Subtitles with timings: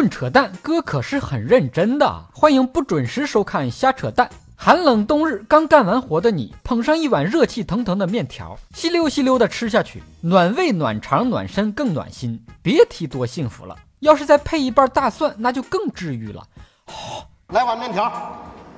[0.00, 2.24] 论扯淡，哥可是很认真的。
[2.32, 4.30] 欢迎不准时收看瞎扯淡。
[4.56, 13.76] 寒冷冬日刚干完活的你，捧上一碗热气腾腾的面条，吸溜吸溜的吃下去，暖胃暖肠暖身更暖心，别提多幸福了。
[13.98, 16.46] 要是再配一瓣大蒜，那就更治愈了。
[17.48, 18.10] 来碗面条，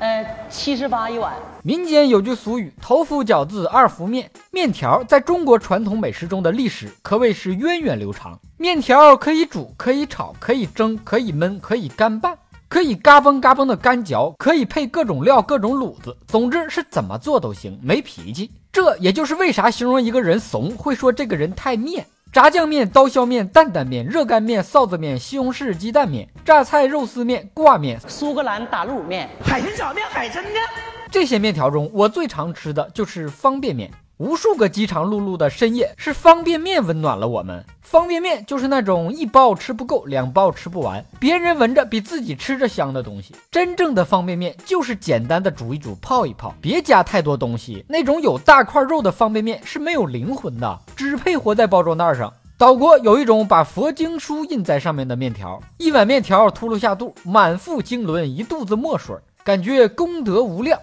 [0.00, 1.34] 呃，七十八一碗。
[1.62, 8.38] 民间有句俗语：“头伏饺子，二伏面。”面条在中国传统美食中的历史可谓是源远流长。
[8.56, 12.38] 面条可以煮，可以炒，可以蒸，可以焖，可以干拌。
[12.68, 18.50] 可以嘎嘣嘎嘣的干嚼，可以配各种料、各种卤子，总之是怎么做都行，没脾气。
[18.70, 22.06] 这也就是为啥形容一个人怂，会说这个人太面。
[22.38, 30.54] 炸酱面、刀削面、担担面、热干面、臊子面、西红柿鸡蛋面、榨菜肉丝面、挂面、苏格兰打卤面、海鲜炒面、海参面。
[31.10, 33.90] 这些面条中，我最常吃的就是方便面。
[34.18, 37.64] 无数个饥肠辘辘的深夜，是方便面温暖了我们。
[37.80, 43.36] 方便面就是那种一包吃不够，两包吃不完，别人闻着比自己吃着香的东西。
[43.48, 47.84] 真正的方便面就是简单的煮一煮，泡一泡，别加太多东西。
[47.88, 52.32] 那种有大块肉的方便面是没有灵魂的，只配活在包装袋上。
[52.58, 60.80] 岛国有一种把佛经书印在上面的面条，一碗面条秃噜下肚，满腹经纶，一肚子墨水，感觉功德无量。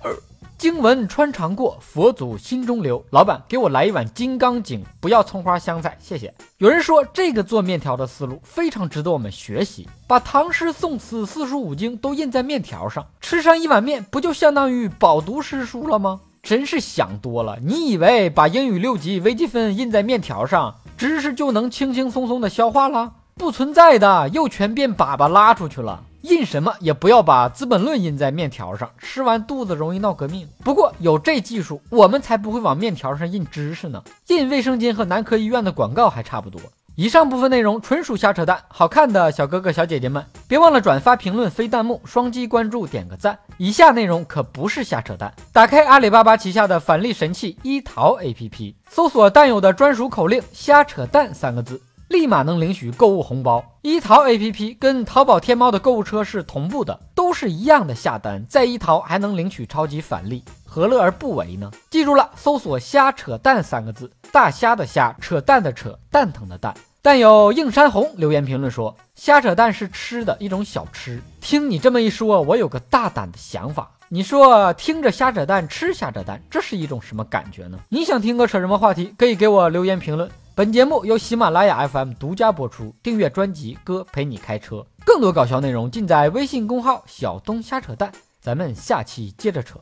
[0.57, 3.03] 经文穿肠过，佛祖心中留。
[3.09, 6.33] 老板，给我来一碗金刚经，不要葱花香菜，谢谢。
[6.59, 16.21] 有人说这个做面条的思路非常值得我们学习，把唐诗宋词四书五经都印在面条上，吃上一碗面，不就相当于饱读诗书了吗？
[16.41, 17.57] 真是想多了。
[17.61, 23.11] 你以为把英语六级微积分印在面条上，知识就能轻轻松松的消化了？
[23.37, 26.01] 不存在的，又全变粑粑拉出去了。
[26.21, 30.47] 印什么也不要把《资本论》印在面条上，吃完肚子容易闹革命。
[30.63, 34.01] 不过有这技术，我们才不会往面条上印知识呢。
[34.27, 36.59] 印卫生巾和男科医院的广告还差不多。
[36.95, 43.37] 以上部分内容纯属瞎扯淡，好看的小哥哥小姐姐们，别忘了转发、评论、飞弹幕、双击关注、点个赞。
[43.57, 45.31] 以下内容可不是瞎扯淡。
[45.51, 51.81] 打开阿里巴巴旗下的返利神器一淘 APP，搜索弹友的专属口令“瞎扯淡”三个字。
[52.15, 53.61] 立马能领取购物红包。
[53.81, 61.69] 一淘 APP 跟淘宝天猫的购物车是同步的，都是一样的下单，在一淘还能领取超级返利，何乐而不为呢？
[61.89, 66.73] 记住了，搜索“瞎扯淡”三个字，大虾的虾，扯淡的扯，蛋疼的蛋。
[67.01, 71.21] 但有映山红留言评论说，瞎扯淡是吃的一种小吃。
[71.41, 73.91] 听你这么一说，我有个大胆的想法。
[74.07, 77.77] 你说听着瞎扯淡，吃瞎扯淡，这是一种什么感觉呢？
[77.89, 79.13] 你想听个扯什么话题？
[79.17, 80.29] 可以给我留言评论。
[80.57, 88.09] 本节目由喜马拉雅 FM 独家播出，订阅专辑《哥陪你开车》，更多搞笑内容尽在微信公号“小东瞎扯淡”。
[88.39, 89.81] 咱们下期接着扯。